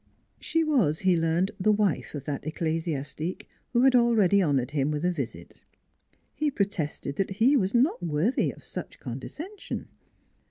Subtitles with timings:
[0.39, 5.03] She was, he learned, the wife of that ecclesiastique who had already honored him with
[5.03, 5.63] 204 NEIGHBORS a visit.
[6.33, 9.89] He protested that he was not worthy of such condescension.